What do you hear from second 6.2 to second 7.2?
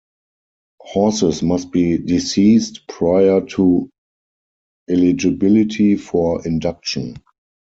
induction.